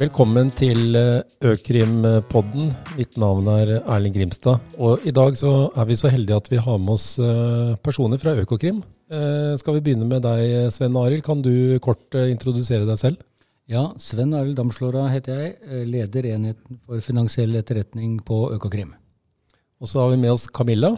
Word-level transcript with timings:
Velkommen 0.00 0.48
til 0.56 0.96
eh, 0.96 1.26
Økrimpodden. 1.44 2.70
Mitt 2.96 3.18
navn 3.20 3.50
er 3.52 3.74
Erling 3.82 4.14
Grimstad. 4.14 4.62
Og 4.80 5.02
i 5.04 5.12
dag 5.12 5.34
så 5.36 5.50
er 5.76 5.88
vi 5.90 5.96
så 6.00 6.08
heldige 6.08 6.38
at 6.40 6.46
vi 6.48 6.56
har 6.56 6.78
med 6.80 6.94
oss 6.94 7.18
eh, 7.20 7.74
personer 7.84 8.16
fra 8.22 8.32
Økokrim. 8.40 8.78
Eh, 9.12 9.50
skal 9.60 9.76
vi 9.76 9.82
begynne 9.84 10.08
med 10.08 10.24
deg, 10.24 10.70
Sven 10.72 10.96
Arild. 10.96 11.20
Kan 11.26 11.42
du 11.44 11.76
kort 11.84 12.16
introdusere 12.16 12.88
deg 12.88 12.96
selv? 12.96 13.20
Ja, 13.68 13.90
Sven 14.00 14.32
Arild 14.38 14.56
Damslåra 14.56 15.04
heter 15.12 15.42
jeg. 15.42 15.82
Leder 15.92 16.30
enheten 16.30 16.80
for 16.86 17.04
finansiell 17.04 17.60
etterretning 17.60 18.22
på 18.24 18.46
Økokrim. 18.56 18.94
Og 19.84 19.92
så 19.92 20.00
har 20.00 20.14
vi 20.14 20.22
med 20.22 20.32
oss 20.32 20.46
Camilla. 20.48 20.94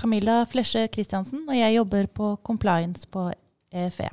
Camilla 0.00 0.40
Flesje 0.48 0.86
Christiansen, 0.88 1.44
og 1.44 1.60
jeg 1.60 1.76
jobber 1.76 2.08
på 2.08 2.32
compliance 2.40 3.04
på 3.04 3.28
EFE. 3.68 4.08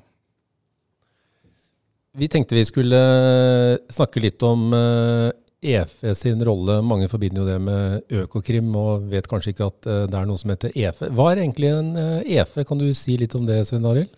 Vi 2.17 2.27
tenkte 2.27 2.55
vi 2.55 2.65
skulle 2.65 2.97
eh, 2.97 3.77
snakke 3.93 4.21
litt 4.23 4.41
om 4.41 4.71
EFE 4.73 6.07
eh, 6.09 6.15
sin 6.17 6.41
rolle. 6.45 6.79
Mange 6.81 7.05
forbinder 7.11 7.43
jo 7.43 7.45
det 7.45 7.57
med 7.61 8.13
Økokrim 8.23 8.71
og 8.73 9.05
vet 9.11 9.27
kanskje 9.29 9.53
ikke 9.53 9.67
at 9.67 9.85
eh, 9.85 10.05
det 10.09 10.17
er 10.17 10.25
noe 10.25 10.41
som 10.41 10.49
heter 10.49 10.73
EFE. 10.73 11.11
Hva 11.13 11.27
er 11.29 11.43
egentlig 11.43 11.69
en 11.75 11.91
EFE? 12.25 12.65
Kan 12.65 12.81
du 12.81 12.87
si 12.97 13.19
litt 13.21 13.35
om 13.37 13.45
det, 13.45 13.59
Svein 13.69 13.85
Arild? 13.85 14.15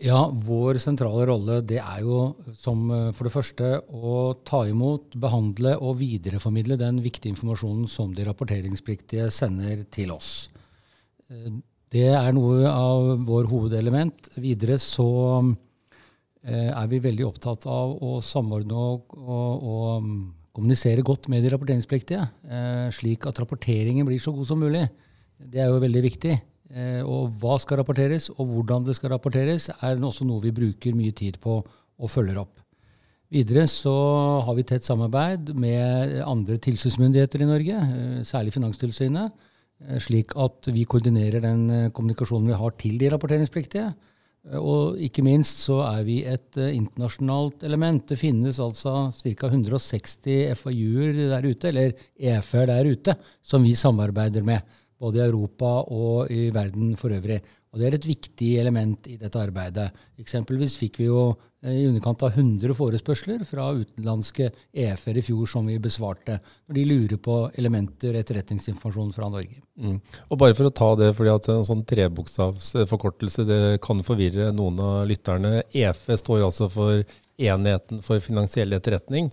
Ja, 0.00 0.22
Vår 0.32 0.80
sentrale 0.80 1.26
rolle 1.28 1.58
det 1.68 1.82
er 1.82 2.00
jo 2.00 2.22
som 2.56 2.86
for 3.12 3.28
det 3.28 3.34
første 3.34 3.74
å 3.92 4.22
ta 4.48 4.62
imot, 4.70 5.12
behandle 5.20 5.76
og 5.76 5.98
videreformidle 6.00 6.80
den 6.80 7.02
viktige 7.04 7.34
informasjonen 7.34 7.84
som 7.92 8.16
de 8.16 8.24
rapporteringspliktige 8.24 9.28
sender 9.32 9.84
til 9.92 10.16
oss. 10.16 10.32
Det 11.92 12.08
er 12.08 12.32
noe 12.34 12.72
av 12.72 13.12
vår 13.28 13.52
hovedelement. 13.52 14.32
Videre 14.40 14.80
så 14.80 15.12
er 16.44 16.88
vi 16.90 16.98
veldig 17.00 17.24
opptatt 17.24 17.64
av 17.70 17.94
å 18.04 18.18
samordne 18.20 18.76
og, 18.76 19.14
og, 19.16 19.62
og 19.64 20.02
mm, 20.04 20.16
kommunisere 20.54 21.02
godt 21.02 21.28
med 21.32 21.42
de 21.42 21.50
rapporteringspliktige, 21.52 22.24
eh, 22.46 22.88
slik 22.94 23.26
at 23.26 23.38
rapporteringen 23.42 24.06
blir 24.06 24.20
så 24.22 24.32
god 24.34 24.46
som 24.46 24.60
mulig. 24.62 24.86
Det 25.38 25.60
er 25.60 25.70
jo 25.70 25.82
veldig 25.82 26.02
viktig. 26.04 26.34
Eh, 26.74 27.00
og 27.02 27.34
hva 27.42 27.56
skal 27.60 27.80
rapporteres, 27.82 28.30
og 28.38 28.46
hvordan 28.52 28.86
det 28.86 28.94
skal 28.96 29.12
rapporteres, 29.14 29.68
er 29.74 29.98
også 29.98 30.26
noe 30.26 30.42
vi 30.44 30.54
bruker 30.54 30.94
mye 30.94 31.14
tid 31.14 31.40
på 31.42 31.58
og 31.58 32.10
følger 32.10 32.38
opp. 32.42 32.60
Videre 33.34 33.66
så 33.70 33.94
har 34.46 34.54
vi 34.54 34.66
tett 34.68 34.86
samarbeid 34.86 35.50
med 35.58 36.20
andre 36.22 36.56
tilsynsmyndigheter 36.62 37.42
i 37.42 37.48
Norge, 37.48 37.78
særlig 38.26 38.52
Finanstilsynet, 38.54 39.32
slik 39.98 40.36
at 40.38 40.68
vi 40.70 40.84
koordinerer 40.86 41.42
den 41.42 41.90
kommunikasjonen 41.96 42.52
vi 42.52 42.58
har 42.60 42.76
til 42.78 43.00
de 43.00 43.08
rapporteringspliktige. 43.10 43.88
Og 44.52 44.98
ikke 45.00 45.22
minst 45.24 45.62
så 45.64 45.78
er 45.86 46.02
vi 46.04 46.18
et 46.28 46.58
uh, 46.60 46.68
internasjonalt 46.68 47.62
element. 47.64 48.02
Det 48.10 48.18
finnes 48.20 48.58
altså 48.60 49.08
ca. 49.16 49.48
160 49.48 50.18
FAU-er 50.60 51.20
der 51.32 51.48
ute, 51.48 51.70
eller 51.70 51.94
EFR 52.20 52.68
der 52.68 52.90
ute, 52.92 53.14
som 53.40 53.64
vi 53.64 53.72
samarbeider 53.78 54.44
med. 54.44 54.60
Både 55.00 55.22
i 55.22 55.28
Europa 55.30 55.70
og 55.88 56.30
i 56.30 56.50
verden 56.52 56.92
for 57.00 57.14
øvrig. 57.16 57.40
Og 57.74 57.80
Det 57.80 57.88
er 57.88 57.96
et 57.96 58.06
viktig 58.06 58.52
element 58.62 59.08
i 59.10 59.16
dette 59.18 59.40
arbeidet. 59.40 59.88
Eksempelvis 60.22 60.76
fikk 60.78 61.00
vi 61.00 61.08
jo 61.08 61.24
eh, 61.64 61.80
i 61.80 61.86
underkant 61.88 62.22
av 62.22 62.36
100 62.38 62.70
forespørsler 62.78 63.42
fra 63.48 63.66
utenlandske 63.74 64.46
EF-er 64.70 65.18
i 65.18 65.24
fjor 65.26 65.50
som 65.50 65.66
vi 65.66 65.80
besvarte, 65.82 66.38
når 66.68 66.78
de 66.78 66.84
lurer 66.86 67.18
på 67.18 67.38
elementer 67.58 68.14
etterretningsinformasjon 68.20 69.10
fra 69.16 69.32
Norge. 69.32 69.58
Mm. 69.74 69.98
Og 70.28 70.38
bare 70.38 70.54
for 70.54 70.70
å 70.70 70.74
ta 70.82 70.92
det, 71.02 71.10
fordi 71.18 71.34
at 71.34 71.50
en 71.50 71.66
sånn 71.66 71.82
trebokstavsforkortelse 71.90 73.48
det 73.48 73.60
kan 73.82 74.06
forvirre 74.06 74.52
noen 74.54 74.78
av 74.78 75.02
lytterne. 75.10 75.64
EF 75.74 76.06
står 76.22 76.46
altså 76.46 76.70
for 76.70 77.02
Enheten 77.34 77.98
for 78.06 78.22
finansiell 78.22 78.76
etterretning. 78.76 79.32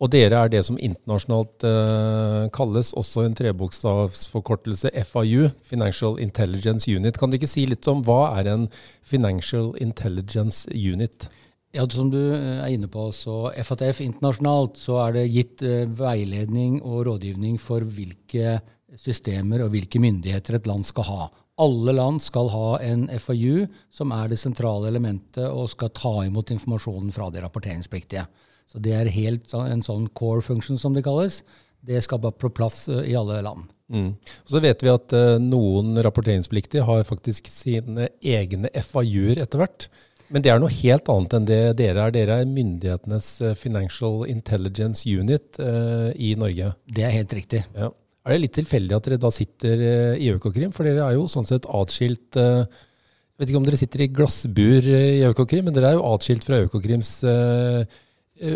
Og 0.00 0.08
dere 0.08 0.38
er 0.38 0.48
det 0.48 0.62
som 0.64 0.78
internasjonalt 0.80 1.66
uh, 1.66 2.46
kalles 2.56 2.94
også 2.96 3.26
en 3.26 3.36
trebokstavsforkortelse 3.36 4.92
FIU, 5.04 5.50
Financial 5.60 6.16
Intelligence 6.24 6.88
Unit. 6.88 7.18
Kan 7.20 7.28
du 7.28 7.36
ikke 7.36 7.50
si 7.50 7.66
litt 7.68 7.84
om 7.90 8.00
hva 8.06 8.32
er 8.38 8.48
en 8.48 8.64
Financial 9.04 9.74
Intelligence 9.76 10.64
Unit? 10.72 11.28
Ja, 11.76 11.84
Som 11.86 12.08
du 12.10 12.18
eh, 12.18 12.64
er 12.64 12.72
inne 12.72 12.88
på, 12.90 13.10
så 13.14 13.52
FATF 13.52 14.00
internasjonalt 14.02 14.80
så 14.80 14.96
er 15.04 15.18
det 15.18 15.28
gitt 15.30 15.62
uh, 15.68 15.84
veiledning 16.00 16.80
og 16.80 17.04
rådgivning 17.10 17.60
for 17.62 17.84
hvilke 17.84 18.56
systemer 18.98 19.62
og 19.62 19.74
hvilke 19.76 20.00
myndigheter 20.02 20.56
et 20.56 20.66
land 20.66 20.88
skal 20.88 21.06
ha. 21.06 21.28
Alle 21.60 21.92
land 21.92 22.22
skal 22.24 22.48
ha 22.50 22.78
en 22.80 23.04
FAU, 23.20 23.68
som 23.92 24.16
er 24.16 24.32
det 24.32 24.40
sentrale 24.40 24.88
elementet, 24.88 25.44
og 25.44 25.68
skal 25.70 25.92
ta 25.92 26.22
imot 26.24 26.50
informasjonen 26.56 27.12
fra 27.12 27.28
de 27.30 27.44
rapporteringspliktige. 27.44 28.24
Så 28.70 28.78
det 28.82 28.94
er 28.94 29.10
helt 29.10 29.50
en 29.56 29.82
sånn 29.82 30.06
core 30.14 30.44
function, 30.46 30.78
som 30.78 30.94
det 30.94 31.02
kalles. 31.06 31.40
Det 31.82 31.98
skal 32.04 32.20
bare 32.22 32.36
på 32.38 32.52
plass 32.54 32.84
eh, 32.92 33.08
i 33.10 33.16
alle 33.18 33.40
land. 33.42 33.66
Mm. 33.90 34.12
Og 34.14 34.52
så 34.52 34.60
vet 34.62 34.84
vi 34.84 34.92
at 34.92 35.14
uh, 35.16 35.40
noen 35.42 35.96
rapporteringspliktige 36.04 36.84
har 36.86 37.08
faktisk 37.08 37.48
sine 37.50 38.06
egne 38.22 38.70
FAU-er 38.86 39.40
etter 39.42 39.62
hvert. 39.62 39.88
Men 40.30 40.44
det 40.44 40.52
er 40.52 40.60
noe 40.62 40.70
helt 40.70 41.08
annet 41.10 41.32
enn 41.34 41.48
det 41.48 41.62
dere 41.80 42.04
er. 42.04 42.12
Dere 42.14 42.36
er 42.38 42.52
myndighetenes 42.52 43.30
eh, 43.42 43.56
Financial 43.58 44.22
Intelligence 44.30 45.02
Unit 45.10 45.58
uh, 45.58 46.12
i 46.14 46.36
Norge. 46.38 46.70
Det 46.86 47.02
er 47.08 47.16
helt 47.16 47.34
riktig. 47.34 47.64
Ja. 47.74 47.90
Er 48.28 48.36
det 48.36 48.44
litt 48.44 48.54
tilfeldig 48.60 48.94
at 48.94 49.08
dere 49.08 49.18
da 49.24 49.32
sitter 49.34 49.82
uh, 49.82 50.14
i 50.14 50.30
Økokrim? 50.36 50.70
For 50.76 50.86
dere 50.86 51.08
er 51.08 51.18
jo 51.18 51.26
sånn 51.32 51.48
sett 51.48 51.66
atskilt 51.66 52.38
Jeg 52.38 53.40
vet 53.40 53.50
ikke 53.50 53.58
om 53.58 53.66
dere 53.66 53.80
sitter 53.80 54.04
i 54.04 54.10
glassbur 54.12 54.86
i 54.92 55.24
Økokrim, 55.26 55.66
men 55.66 55.74
dere 55.74 55.90
er 55.90 55.98
jo 55.98 56.06
atskilt 56.12 56.46
fra 56.46 56.60
Økokrims 56.62 57.16
Eh, 57.26 58.00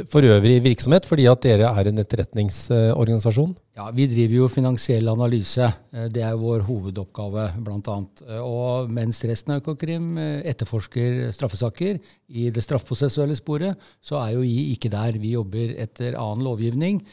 for 0.09 0.25
øvrig 0.25 0.63
virksomhet, 0.65 1.05
fordi 1.05 1.27
at 1.29 1.43
dere 1.45 1.69
er 1.69 1.89
en 1.91 2.01
etterretningsorganisasjon? 2.01 3.53
Ja, 3.77 3.91
Vi 3.91 4.07
driver 4.07 4.35
jo 4.35 4.49
finansiell 4.49 5.09
analyse. 5.09 5.67
Eh, 5.93 6.07
det 6.09 6.23
er 6.23 6.39
vår 6.41 6.65
hovedoppgave, 6.65 7.49
bl.a. 7.59 7.97
Eh, 8.29 8.41
og 8.41 8.89
mens 8.89 9.21
resten 9.29 9.53
av 9.53 9.61
Økokrim 9.61 10.17
etterforsker 10.17 11.33
straffesaker 11.37 12.01
i 12.29 12.49
det 12.55 12.65
straffeprosessuelle 12.65 13.37
sporet, 13.37 13.77
så 14.01 14.23
er 14.23 14.35
jo 14.37 14.41
vi 14.47 14.73
ikke 14.73 14.93
der. 14.95 15.21
Vi 15.21 15.35
jobber 15.35 15.77
etter 15.77 16.17
annen 16.17 16.47
lovgivning 16.47 17.05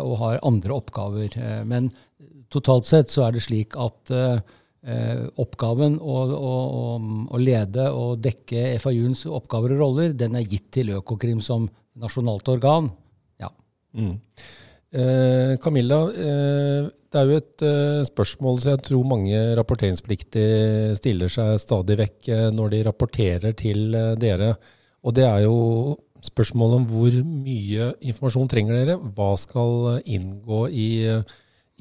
og 0.00 0.16
har 0.22 0.44
andre 0.46 0.72
oppgaver. 0.72 1.34
Men 1.68 1.90
totalt 2.48 2.86
sett 2.88 3.10
så 3.12 3.26
er 3.26 3.34
det 3.34 3.42
slik 3.44 3.74
at 3.76 4.12
oppgaven 5.40 5.98
å, 5.98 6.14
å, 6.32 6.52
å 7.34 7.40
lede 7.40 7.90
og 7.92 8.22
dekke 8.24 8.78
FAU-ens 8.80 9.26
oppgaver 9.26 9.74
og 9.74 9.82
roller, 9.82 10.14
den 10.16 10.38
er 10.38 10.46
gitt 10.46 10.70
til 10.78 10.94
Økokrim 10.94 11.42
som 11.44 11.66
nasjonalt 12.00 12.48
organ. 12.52 12.90
Ja. 13.40 13.50
Mm. 13.96 14.18
Eh, 14.94 15.56
Camilla, 15.58 16.04
eh, 16.10 16.86
det 17.14 17.20
er 17.20 17.30
jo 17.30 17.38
et 17.38 17.62
eh, 17.66 18.00
spørsmål 18.06 18.60
som 18.62 18.72
jeg 18.72 18.82
tror 18.88 19.06
mange 19.06 19.38
rapporteringspliktige 19.58 20.94
stiller 20.98 21.30
seg 21.30 21.60
stadig 21.62 21.96
vekk 21.98 22.28
eh, 22.30 22.48
når 22.54 22.72
de 22.72 22.82
rapporterer 22.88 23.56
til 23.58 23.94
eh, 23.94 24.14
dere. 24.18 24.52
Og 25.02 25.14
det 25.14 25.26
er 25.26 25.44
jo 25.44 25.56
spørsmålet 26.24 26.80
om 26.80 26.86
hvor 26.90 27.18
mye 27.22 27.90
informasjon 28.06 28.50
trenger 28.50 28.78
dere? 28.78 28.96
Hva 29.14 29.32
skal 29.38 30.00
inngå 30.02 30.64
i, 30.70 30.88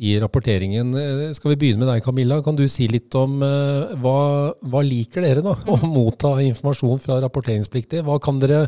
i 0.02 0.18
rapporteringen? 0.22 0.94
Eh, 0.98 1.24
skal 1.38 1.54
vi 1.54 1.62
begynne 1.64 1.86
med 1.86 1.94
deg, 1.94 2.06
Camilla? 2.06 2.42
Kan 2.46 2.58
du 2.58 2.66
si 2.70 2.90
litt 2.90 3.14
om 3.18 3.42
hva, 3.42 4.20
hva 4.58 4.86
liker 4.86 5.26
dere 5.26 5.46
da? 5.46 5.54
Å 5.74 5.80
motta 5.86 6.40
informasjon 6.50 7.02
fra 7.02 7.22
rapporteringspliktige? 7.26 8.06
Hva 8.10 8.18
kan 8.22 8.42
dere 8.42 8.68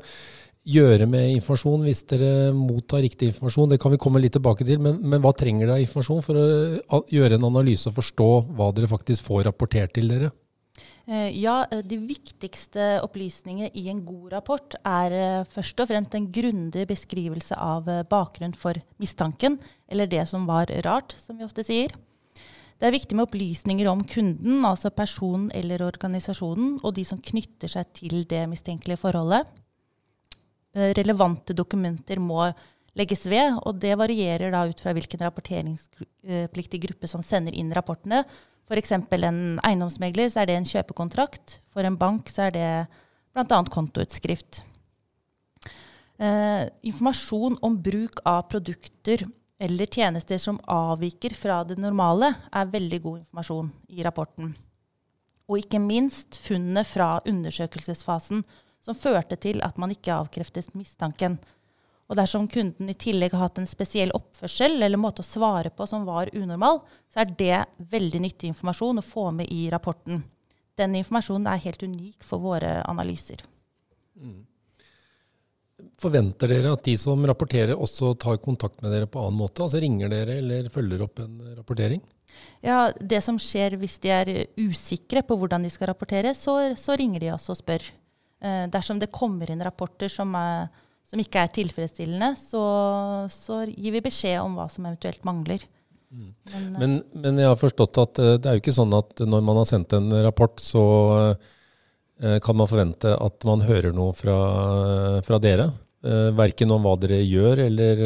gjøre 0.66 1.06
med 1.10 1.30
informasjon 1.36 1.84
hvis 1.86 2.02
dere 2.10 2.32
mottar 2.58 3.04
riktig 3.06 3.30
informasjon? 3.32 3.70
Det 3.74 3.80
kan 3.82 3.94
vi 3.94 4.00
komme 4.02 4.22
litt 4.24 4.34
tilbake 4.38 4.66
til, 4.68 4.82
men, 4.82 4.98
men 5.04 5.22
hva 5.24 5.34
trenger 5.38 5.68
dere 5.68 5.78
av 5.78 5.86
informasjon 5.86 6.26
for 6.26 6.40
å 6.40 7.04
gjøre 7.14 7.38
en 7.38 7.48
analyse 7.52 7.92
og 7.92 8.00
forstå 8.00 8.32
hva 8.58 8.72
dere 8.76 8.90
faktisk 8.92 9.28
får 9.30 9.46
rapportert 9.50 9.96
til 9.98 10.10
dere? 10.12 10.32
Eh, 11.06 11.30
ja, 11.38 11.68
eh, 11.70 11.84
De 11.86 12.00
viktigste 12.02 12.96
opplysningene 13.06 13.70
i 13.78 13.90
en 13.92 14.02
god 14.06 14.32
rapport 14.34 14.78
er 14.82 15.14
eh, 15.14 15.44
først 15.54 15.84
og 15.84 15.92
fremst 15.92 16.16
en 16.18 16.32
grundig 16.34 16.88
beskrivelse 16.90 17.58
av 17.62 17.86
bakgrunn 18.10 18.56
for 18.58 18.80
mistanken, 18.98 19.60
eller 19.88 20.10
det 20.10 20.26
som 20.28 20.48
var 20.50 20.74
rart, 20.86 21.14
som 21.22 21.38
vi 21.38 21.46
ofte 21.46 21.66
sier. 21.68 21.94
Det 22.76 22.90
er 22.90 22.96
viktig 22.96 23.16
med 23.16 23.30
opplysninger 23.30 23.88
om 23.88 24.02
kunden, 24.04 24.66
altså 24.66 24.90
personen 24.92 25.52
eller 25.56 25.86
organisasjonen, 25.86 26.80
og 26.84 26.98
de 26.98 27.06
som 27.08 27.22
knytter 27.22 27.72
seg 27.72 27.94
til 27.96 28.26
det 28.28 28.42
mistenkelige 28.52 29.00
forholdet. 29.00 29.46
Eh, 30.76 30.92
relevante 30.98 31.56
dokumenter 31.56 32.20
må 32.20 32.50
legges 32.96 33.26
ved, 33.28 33.58
og 33.64 33.80
det 33.80 33.96
varierer 34.00 34.52
da 34.52 34.66
ut 34.68 34.82
fra 34.84 34.94
hvilken 34.96 35.24
rapporteringspliktig 35.24 36.82
gruppe 36.84 37.08
som 37.12 37.24
sender 37.24 37.56
inn 37.56 37.72
rapportene. 37.76 38.24
F.eks. 38.66 38.92
en 38.96 39.40
eiendomsmegler, 39.64 40.32
så 40.32 40.42
er 40.42 40.50
det 40.50 40.60
en 40.60 40.68
kjøpekontrakt. 40.68 41.60
For 41.72 41.88
en 41.88 42.00
bank 42.00 42.32
så 42.34 42.48
er 42.48 42.56
det 42.56 42.70
bl.a. 43.36 43.60
kontoutskrift. 43.72 44.64
Eh, 46.18 46.64
informasjon 46.88 47.60
om 47.64 47.76
bruk 47.84 48.22
av 48.26 48.46
produkter 48.52 49.26
eller 49.60 49.88
tjenester 49.88 50.40
som 50.40 50.60
avviker 50.68 51.36
fra 51.36 51.62
det 51.68 51.78
normale, 51.80 52.34
er 52.52 52.72
veldig 52.72 53.02
god 53.04 53.18
informasjon 53.22 53.72
i 53.96 54.04
rapporten. 54.04 54.54
Og 55.48 55.62
ikke 55.62 55.80
minst 55.80 56.40
funnene 56.42 56.84
fra 56.88 57.20
undersøkelsesfasen 57.28 58.44
som 58.86 58.98
førte 58.98 59.38
til 59.42 59.64
at 59.66 59.80
man 59.82 59.94
ikke 59.94 60.14
avkreftet 60.14 60.74
mistanken. 60.78 61.40
Og 62.06 62.20
dersom 62.20 62.46
kunden 62.52 62.92
i 62.92 62.98
tillegg 63.02 63.34
har 63.34 63.48
hatt 63.48 63.58
en 63.58 63.70
spesiell 63.70 64.14
oppførsel 64.14 64.78
eller 64.86 65.02
måte 65.02 65.24
å 65.24 65.26
svare 65.26 65.72
på 65.74 65.88
som 65.90 66.06
var 66.06 66.30
unormal, 66.38 66.84
så 67.10 67.24
er 67.24 67.32
det 67.40 67.62
veldig 67.92 68.22
nyttig 68.28 68.52
informasjon 68.52 69.02
å 69.02 69.06
få 69.06 69.32
med 69.34 69.50
i 69.50 69.66
rapporten. 69.74 70.22
Den 70.78 70.98
informasjonen 71.00 71.50
er 71.50 71.64
helt 71.64 71.82
unik 71.82 72.28
for 72.28 72.44
våre 72.44 72.78
analyser. 72.86 73.42
Mm. 74.20 74.44
Forventer 76.00 76.52
dere 76.52 76.76
at 76.76 76.86
de 76.86 76.94
som 77.00 77.26
rapporterer, 77.28 77.74
også 77.74 78.14
tar 78.20 78.38
kontakt 78.44 78.84
med 78.84 78.94
dere 78.94 79.10
på 79.12 79.20
annen 79.24 79.42
måte? 79.42 79.66
Altså 79.66 79.82
ringer 79.82 80.12
dere 80.12 80.38
eller 80.44 80.70
følger 80.72 81.04
opp 81.08 81.20
en 81.24 81.40
rapportering? 81.58 82.04
Ja, 82.64 82.92
Det 83.00 83.22
som 83.24 83.40
skjer 83.42 83.76
hvis 83.80 83.98
de 84.04 84.12
er 84.14 84.32
usikre 84.60 85.24
på 85.26 85.38
hvordan 85.40 85.66
de 85.66 85.72
skal 85.74 85.90
rapportere, 85.92 86.36
så, 86.38 86.76
så 86.80 86.96
ringer 87.00 87.24
de 87.24 87.34
oss 87.34 87.50
og 87.52 87.60
spør. 87.60 87.84
Eh, 88.44 88.66
dersom 88.74 89.00
det 89.02 89.14
kommer 89.14 89.52
inn 89.52 89.64
rapporter 89.64 90.12
som, 90.12 90.34
er, 90.40 90.68
som 91.08 91.22
ikke 91.22 91.46
er 91.46 91.54
tilfredsstillende, 91.56 92.34
så, 92.40 92.66
så, 93.32 93.64
gir 93.70 93.96
vi 93.96 94.04
beskjed 94.06 94.42
om 94.44 94.60
hva 94.60 94.68
som 94.72 94.88
eventuelt 94.88 95.24
mangler. 95.28 95.64
Mm. 96.12 96.32
Men, 96.52 96.72
men, 96.80 96.96
men, 97.14 97.44
jeg 97.44 97.52
har 97.52 97.60
forstått 97.60 98.02
at 98.04 98.24
eh, 98.24 98.38
det 98.40 98.50
er 98.50 98.58
jo 98.58 98.66
ikke 98.66 98.80
sånn 98.80 98.96
at 98.96 99.26
når 99.26 99.46
man 99.46 99.62
har 99.64 99.70
sendt 99.70 99.96
en 99.98 100.12
rapport, 100.24 100.60
så 100.64 100.86
Eh, 102.24 102.40
kan 102.40 102.56
man 102.56 102.68
forvente 102.68 103.12
at 103.12 103.44
man 103.48 103.64
hører 103.66 103.96
noe 103.96 104.16
fra, 104.16 104.38
fra 105.26 105.42
dere? 105.44 105.72
Verken 106.06 106.70
om 106.70 106.84
hva 106.86 106.92
dere 107.02 107.18
gjør 107.26 107.64
eller 107.64 108.02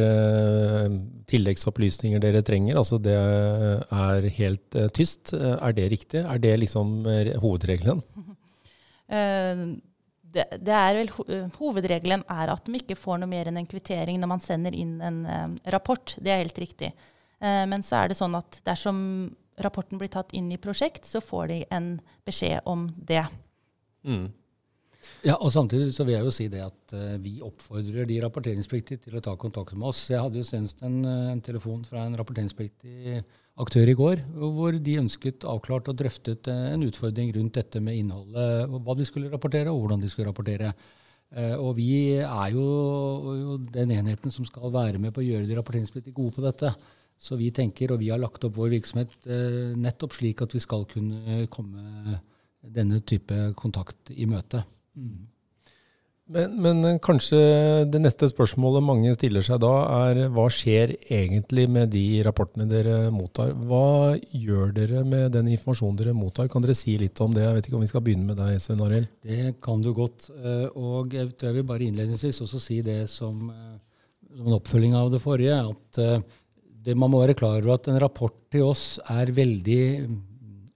tilleggsopplysninger 1.27 2.21
dere 2.23 2.39
trenger. 2.47 2.77
Altså 2.79 2.95
det 2.95 3.17
er 3.17 4.27
helt 4.37 4.77
tyst. 4.95 5.33
Er 5.35 5.75
det 5.75 5.89
riktig? 5.91 6.21
Er 6.23 6.39
det 6.39 6.53
liksom 6.61 7.01
hovedregelen? 7.43 7.99
Det, 10.29 10.45
det 10.61 10.75
er 10.75 10.97
vel, 10.99 11.11
hovedregelen 11.57 12.21
er 12.29 12.51
at 12.53 12.67
de 12.67 12.77
ikke 12.77 12.97
får 12.99 13.21
noe 13.21 13.31
mer 13.31 13.49
enn 13.49 13.57
en 13.57 13.69
kvittering 13.69 14.19
når 14.21 14.29
man 14.29 14.43
sender 14.43 14.75
inn 14.77 14.99
en 15.01 15.23
rapport. 15.73 16.13
Det 16.21 16.33
er 16.33 16.43
helt 16.43 16.61
riktig. 16.61 16.91
men 17.41 17.81
så 17.85 18.03
er 18.03 18.11
det 18.11 18.17
sånn 18.19 18.35
at 18.37 18.59
dersom 18.67 18.99
rapporten 19.63 19.99
blir 19.99 20.11
tatt 20.11 20.33
inn 20.37 20.51
i 20.51 20.59
prosjekt, 20.61 21.07
så 21.07 21.21
får 21.23 21.47
de 21.51 21.59
en 21.75 21.89
beskjed 22.27 22.67
om 22.69 22.87
det. 22.95 23.25
Mm. 24.07 24.29
Ja, 25.23 25.35
og 25.35 25.51
Samtidig 25.51 25.93
så 25.95 26.05
vil 26.07 26.17
jeg 26.17 26.27
jo 26.27 26.33
si 26.33 26.47
det 26.51 26.61
at 26.63 26.95
uh, 26.95 27.15
vi 27.23 27.39
oppfordrer 27.43 28.07
de 28.07 28.19
rapporteringspliktige 28.23 29.05
til 29.05 29.19
å 29.19 29.23
ta 29.23 29.35
kontakt 29.39 29.75
med 29.75 29.89
oss. 29.91 30.05
Jeg 30.11 30.21
hadde 30.23 30.41
jo 30.41 30.47
senest 30.47 30.83
en, 30.85 31.01
uh, 31.07 31.31
en 31.33 31.43
telefon 31.43 31.85
fra 31.87 32.05
en 32.07 32.17
rapporteringspliktig 32.19 33.21
aktør 33.59 33.91
i 33.91 33.97
går, 33.97 34.23
hvor 34.39 34.77
de 34.79 34.97
ønsket 35.01 35.45
avklart 35.47 35.89
og 35.91 35.97
drøftet 35.99 36.47
uh, 36.51 36.69
en 36.73 36.85
utfordring 36.87 37.33
rundt 37.35 37.59
dette 37.59 37.81
med 37.83 37.99
innholdet, 37.99 38.69
hva 38.85 38.95
de 38.97 39.07
skulle 39.07 39.31
rapportere 39.31 39.71
og 39.73 39.83
hvordan 39.83 40.03
de 40.03 40.11
skulle 40.11 40.29
rapportere. 40.31 40.73
og 41.61 41.75
vi 41.77 42.17
er 42.17 42.53
jo, 42.55 43.57
den 43.69 43.91
enheten 43.93 44.31
som 44.33 44.45
skal 44.45 44.71
være 44.73 44.97
med 44.97 45.13
på 45.13 45.21
å 45.21 45.27
gjøre 45.27 45.45
de 45.45 45.57
rapporteringspliktige 45.57 46.15
gode 46.17 46.33
på 46.33 46.41
dette. 46.41 46.71
Så 47.19 47.35
vi 47.37 47.51
tenker, 47.51 47.91
og 47.91 47.99
vi 47.99 48.09
har 48.09 48.17
lagt 48.17 48.43
opp 48.47 48.55
vår 48.57 48.71
virksomhet 48.73 49.13
nettopp 49.77 50.15
slik 50.17 50.41
at 50.41 50.55
vi 50.55 50.61
skal 50.63 50.87
kunne 50.89 51.45
komme 51.53 52.17
denne 52.65 53.01
type 53.05 53.53
kontakt 53.59 54.09
i 54.09 54.25
møte. 54.25 54.63
Mm. 54.97 55.27
Men, 56.29 56.51
men, 56.61 56.83
eh, 56.85 56.99
kanskje 57.01 57.39
det 57.89 57.99
neste 58.03 58.27
spørsmålet 58.29 58.85
mange 58.85 59.13
stiller 59.15 59.41
seg 59.45 59.61
da, 59.63 59.71
er 60.09 60.27
hva 60.33 60.45
skjer 60.53 60.93
egentlig 61.09 61.65
med 61.73 61.89
de 61.95 62.21
rapportene 62.25 62.67
dere 62.69 63.07
mottar? 63.13 63.55
Hva 63.57 64.13
gjør 64.37 64.75
dere 64.75 65.01
med 65.09 65.33
den 65.33 65.49
informasjonen 65.55 65.97
dere 65.97 66.13
mottar? 66.13 66.51
Kan 66.53 66.65
dere 66.65 66.77
si 66.77 66.93
litt 67.01 67.17
om 67.25 67.33
det? 67.33 67.47
Jeg 67.47 67.57
vet 67.57 67.69
ikke 67.69 67.79
om 67.79 67.85
vi 67.85 67.89
skal 67.89 68.05
begynne 68.05 68.29
med 68.29 68.37
deg, 68.37 68.61
Svein 68.61 68.83
Arild? 68.85 69.09
Det 69.25 69.55
kan 69.65 69.81
du 69.81 69.89
godt. 69.97 70.29
Eh, 70.37 70.67
og 70.77 71.17
jeg 71.17 71.33
tror 71.33 71.49
jeg 71.49 71.57
vil 71.57 71.67
bare 71.71 71.87
innledningsvis 71.87 72.43
også 72.45 72.61
si 72.61 72.77
det 72.85 72.99
som, 73.09 73.49
eh, 73.49 74.05
som 74.29 74.51
en 74.51 74.59
oppfølging 74.59 74.93
av 74.99 75.09
det 75.15 75.23
forrige. 75.25 75.57
At 75.73 76.03
det, 76.85 76.93
man 76.93 77.09
må 77.09 77.23
være 77.23 77.37
klar 77.41 77.57
over 77.57 77.79
at 77.79 77.89
en 77.89 77.99
rapport 78.05 78.37
til 78.53 78.69
oss 78.69 78.99
er 79.09 79.33
veldig 79.33 79.81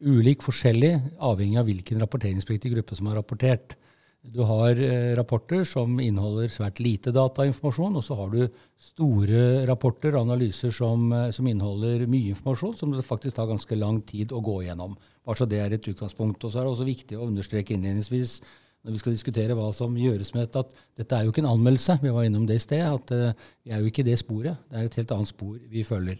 ulik 0.03 0.41
forskjellig, 0.43 0.95
avhengig 1.21 1.61
av 1.61 1.69
hvilken 1.69 2.01
rapporteringspliktig 2.01 2.73
gruppe 2.73 2.97
som 2.97 3.07
har 3.11 3.21
rapportert. 3.21 3.77
Du 4.23 4.39
har 4.47 4.79
eh, 4.79 5.11
rapporter 5.17 5.65
som 5.67 5.97
inneholder 5.99 6.47
svært 6.47 6.79
lite 6.79 7.11
datainformasjon, 7.11 7.97
og 7.99 8.05
så 8.05 8.15
har 8.15 8.29
du 8.31 8.45
store 8.79 9.65
rapporter, 9.67 10.15
analyser 10.15 10.71
som, 10.71 11.09
eh, 11.11 11.29
som, 11.35 11.47
inneholder 11.51 12.05
mye 12.07 12.31
informasjon, 12.31 12.75
som 12.79 12.93
det 12.95 13.03
faktisk 13.03 13.35
tar 13.35 13.49
ganske 13.51 13.75
lang 13.75 13.99
tid 14.07 14.31
å 14.31 14.39
gå 14.43 14.61
gjennom. 14.63 14.95
Bare 15.27 15.41
så 15.41 15.47
det 15.49 15.59
er 15.59 15.75
et 15.75 15.91
utgangspunkt. 15.91 16.39
Og 16.39 16.53
så 16.53 16.61
er 16.61 16.63
det 16.63 16.71
også 16.71 16.87
viktig 16.87 17.19
å 17.19 17.27
understreke 17.27 17.75
innledningsvis 17.75 18.37
når 18.83 18.95
vi 18.95 19.01
skal 19.01 19.15
diskutere 19.15 19.55
hva 19.59 19.69
som 19.75 19.95
gjøres 19.95 20.33
med 20.35 20.47
dette, 20.47 20.63
at 20.63 21.03
dette 21.03 21.17
er 21.17 21.27
jo 21.27 21.31
ikke 21.33 21.43
en 21.43 21.51
anmeldelse. 21.53 21.99
Vi 22.03 22.15
var 22.15 22.27
innom 22.27 22.47
det 22.47 22.59
i 22.59 22.63
sted. 22.63 22.83
at 22.83 23.11
uh, 23.15 23.51
Vi 23.63 23.71
er 23.71 23.79
jo 23.79 23.91
ikke 23.91 24.03
det 24.03 24.17
sporet. 24.19 24.59
Det 24.67 24.79
er 24.79 24.89
et 24.89 24.97
helt 24.99 25.13
annet 25.15 25.31
spor 25.31 25.55
vi 25.71 25.85
følger. 25.87 26.19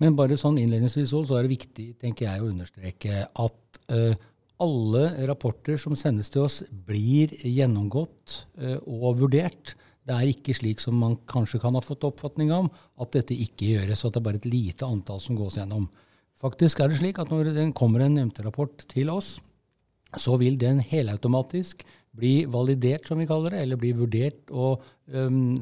Men 0.00 0.16
bare 0.16 0.38
sånn 0.40 0.56
innledningsvis 0.60 1.12
så 1.12 1.36
er 1.36 1.44
det 1.44 1.52
viktig 1.52 1.90
tenker 2.00 2.30
jeg, 2.30 2.40
å 2.40 2.48
understreke 2.48 3.26
at 3.28 3.80
uh, 3.92 4.16
alle 4.62 5.10
rapporter 5.28 5.78
som 5.80 5.96
sendes 5.98 6.30
til 6.32 6.46
oss, 6.46 6.62
blir 6.70 7.34
gjennomgått 7.42 8.42
uh, 8.62 8.78
og 8.84 9.20
vurdert. 9.22 9.74
Det 10.06 10.14
er 10.14 10.30
ikke 10.30 10.54
slik 10.54 10.82
som 10.82 10.98
man 11.02 11.18
kanskje 11.28 11.60
kan 11.62 11.74
ha 11.76 11.82
fått 11.82 12.06
oppfatning 12.06 12.52
om, 12.54 12.70
at 13.02 13.12
dette 13.16 13.34
ikke 13.34 13.72
gjøres, 13.74 14.04
og 14.04 14.10
at 14.10 14.16
det 14.16 14.22
er 14.22 14.28
bare 14.28 14.40
et 14.42 14.48
lite 14.50 14.86
antall 14.86 15.20
som 15.22 15.38
gås 15.38 15.58
gjennom. 15.58 15.88
Faktisk 16.36 16.80
er 16.80 16.92
det 16.92 17.00
slik 17.00 17.18
at 17.18 17.32
når 17.32 17.50
det 17.56 17.68
kommer 17.76 18.04
en 18.04 18.18
nevnte-rapport 18.18 18.84
til 18.92 19.10
oss, 19.10 19.36
så 20.16 20.36
vil 20.40 20.58
den 20.60 20.78
helautomatisk 20.84 21.82
bli 22.16 22.46
validert, 22.48 23.08
som 23.08 23.20
vi 23.20 23.28
kaller 23.28 23.52
det, 23.52 23.64
eller 23.64 23.80
bli 23.80 23.92
vurdert 23.96 24.52
og 24.54 24.84
um, 25.12 25.56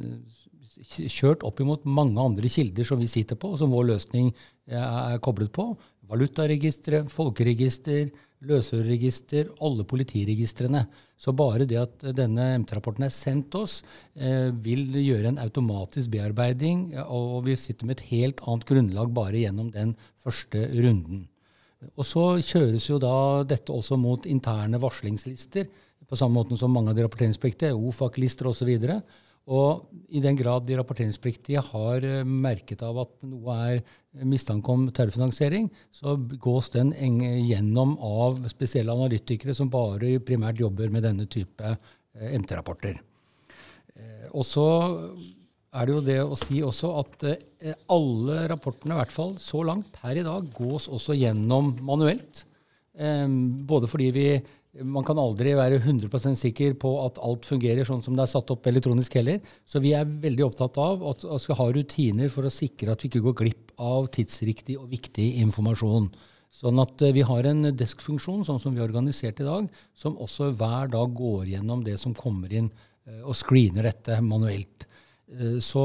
kjørt 1.08 1.44
opp 1.46 1.62
imot 1.62 1.86
mange 1.86 2.20
andre 2.20 2.50
kilder 2.50 2.86
som 2.86 3.00
vi 3.00 3.08
sitter 3.10 3.38
på, 3.40 3.54
og 3.54 3.60
som 3.60 3.72
vår 3.74 3.88
løsning 3.94 4.30
er 4.68 5.18
koblet 5.24 5.52
på. 5.54 5.72
Valutaregistre, 6.10 7.04
folkeregister, 7.08 8.10
løsøreregister, 8.44 9.48
alle 9.64 9.86
politiregistrene. 9.88 10.84
Så 11.16 11.32
bare 11.36 11.66
det 11.68 11.78
at 11.80 12.04
denne 12.16 12.50
MT-rapporten 12.60 13.06
er 13.06 13.14
sendt 13.14 13.54
oss, 13.56 13.82
eh, 14.14 14.50
vil 14.52 14.92
gjøre 15.00 15.32
en 15.32 15.38
automatisk 15.38 16.10
bearbeiding, 16.10 16.92
og 17.06 17.46
vi 17.46 17.56
sitter 17.56 17.86
med 17.86 17.98
et 17.98 18.08
helt 18.12 18.40
annet 18.44 18.66
grunnlag 18.68 19.14
bare 19.14 19.40
gjennom 19.40 19.70
den 19.72 19.96
første 20.16 20.68
runden. 20.76 21.28
Og 21.96 22.04
så 22.04 22.24
kjøres 22.40 22.88
jo 22.88 22.98
da 22.98 23.44
dette 23.44 23.72
også 23.72 23.96
mot 24.00 24.26
interne 24.26 24.80
varslingslister, 24.80 25.68
på 26.04 26.16
samme 26.16 26.36
måte 26.36 26.56
som 26.60 26.72
mange 26.72 26.92
av 26.92 26.96
de 26.96 27.04
rapporteringspliktige, 27.04 27.72
OFAC-lister 27.72 28.46
osv. 28.50 28.68
Og, 28.68 28.84
så 28.84 29.00
og 29.44 29.90
i 30.08 30.22
den 30.24 30.38
grad 30.38 30.64
de 30.64 30.76
rapporteringspliktige 30.78 31.60
har 31.66 32.04
eh, 32.08 32.24
merket 32.24 32.80
av 32.86 33.02
at 33.02 33.26
noe 33.28 33.56
er 33.74 33.82
mistanke 34.24 34.72
om 34.72 34.86
terrorfinansiering, 34.94 35.68
så 35.92 36.16
gås 36.40 36.70
den 36.72 36.94
gjennom 37.44 37.96
av 38.00 38.40
spesielle 38.48 38.94
analytikere 38.94 39.56
som 39.56 39.72
bare 39.72 40.16
primært 40.24 40.62
jobber 40.62 40.92
med 40.92 41.04
denne 41.04 41.28
type 41.28 41.74
eh, 41.74 42.32
MT-rapporter. 42.38 42.96
Eh, 43.92 44.26
og 44.32 44.48
så 44.48 44.66
er 45.74 45.84
det 45.84 45.92
jo 45.92 46.06
det 46.06 46.18
å 46.22 46.38
si 46.38 46.62
også 46.64 46.94
at 47.02 47.28
alle 47.90 48.44
rapportene, 48.48 48.94
i 48.94 49.00
hvert 49.02 49.12
fall 49.12 49.36
så 49.42 49.60
langt 49.66 49.90
per 49.92 50.16
i 50.16 50.24
dag, 50.24 50.46
gås 50.56 50.86
også 50.88 51.16
gjennom 51.18 51.72
manuelt. 51.82 52.44
Både 53.66 53.88
fordi 53.90 54.06
vi 54.14 54.28
man 54.82 55.06
kan 55.06 55.18
aldri 55.22 55.52
være 55.54 55.78
100% 55.78 56.38
sikker 56.38 56.74
på 56.80 56.90
at 57.04 57.20
alt 57.22 57.46
fungerer 57.46 57.86
sånn 57.86 58.02
som 58.02 58.16
det 58.16 58.24
er 58.24 58.32
satt 58.32 58.50
opp 58.50 58.66
elektronisk 58.66 59.14
heller. 59.20 59.38
Så 59.66 59.78
vi 59.84 59.92
er 59.94 60.08
veldig 60.08 60.48
opptatt 60.48 60.78
av 60.82 61.04
at 61.12 61.22
vi 61.22 61.40
skal 61.44 61.58
ha 61.60 61.68
rutiner 61.76 62.32
for 62.32 62.46
å 62.46 62.52
sikre 62.52 62.94
at 62.94 63.04
vi 63.04 63.12
ikke 63.12 63.22
går 63.28 63.36
glipp 63.44 63.74
av 63.78 64.08
tidsriktig 64.14 64.78
og 64.80 64.90
viktig 64.90 65.28
informasjon. 65.44 66.08
Sånn 66.54 66.78
at 66.82 67.02
eh, 67.02 67.14
vi 67.14 67.24
har 67.26 67.46
en 67.50 67.70
deskfunksjon, 67.74 68.44
sånn 68.46 68.60
som 68.62 68.74
vi 68.74 68.82
har 68.82 68.90
organisert 68.90 69.42
i 69.42 69.46
dag, 69.46 69.70
som 69.98 70.18
også 70.22 70.52
hver 70.58 70.90
dag 70.92 71.14
går 71.18 71.48
gjennom 71.54 71.82
det 71.86 71.96
som 72.02 72.14
kommer 72.14 72.52
inn, 72.54 72.70
eh, 73.08 73.22
og 73.22 73.34
screener 73.38 73.90
dette 73.90 74.20
manuelt. 74.22 74.86
Eh, 75.34 75.58
så 75.62 75.84